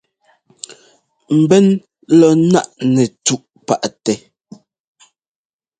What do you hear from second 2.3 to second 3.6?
ńnáꞌ nɛtúꞌ